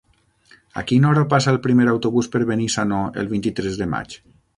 [0.81, 4.17] A quina hora passa el primer autobús per Benissanó el vint-i-tres de maig?